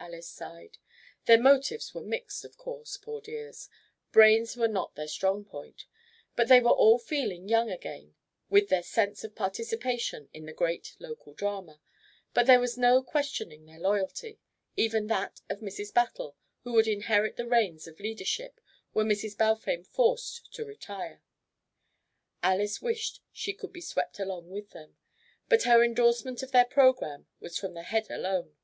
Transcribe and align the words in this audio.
Alys 0.00 0.26
sighed. 0.28 0.78
Their 1.26 1.38
motives 1.40 1.94
were 1.94 2.00
mixed, 2.02 2.44
of 2.44 2.56
course, 2.58 2.96
poor 2.96 3.20
dears; 3.20 3.68
brains 4.10 4.56
were 4.56 4.66
not 4.66 4.96
their 4.96 5.06
strong 5.06 5.44
point, 5.44 5.84
and 6.36 6.48
they 6.48 6.58
were 6.58 6.70
all 6.72 6.98
feeling 6.98 7.48
young 7.48 7.70
again 7.70 8.16
with 8.50 8.68
their 8.68 8.82
sense 8.82 9.22
of 9.22 9.36
participation 9.36 10.28
in 10.34 10.44
the 10.44 10.52
great 10.52 10.96
local 10.98 11.34
drama, 11.34 11.80
but 12.34 12.48
there 12.48 12.58
was 12.58 12.76
no 12.76 13.00
questioning 13.00 13.64
their 13.64 13.78
loyalty, 13.78 14.40
even 14.76 15.06
that 15.06 15.40
of 15.48 15.60
Mrs. 15.60 15.94
Battle, 15.94 16.34
who 16.64 16.72
would 16.72 16.88
inherit 16.88 17.36
the 17.36 17.46
reins 17.46 17.86
of 17.86 18.00
leadership 18.00 18.60
were 18.92 19.04
Mrs. 19.04 19.38
Balfame 19.38 19.84
forced 19.84 20.52
to 20.54 20.64
retire. 20.64 21.22
Alys 22.42 22.82
wished 22.82 23.20
she 23.30 23.52
could 23.54 23.72
be 23.72 23.80
swept 23.80 24.18
along 24.18 24.50
with 24.50 24.70
them, 24.70 24.96
but 25.48 25.62
her 25.62 25.84
indorsement 25.84 26.42
of 26.42 26.50
their 26.50 26.64
programme 26.64 27.28
was 27.38 27.56
from 27.56 27.74
the 27.74 27.84
head 27.84 28.10
alone. 28.10 28.56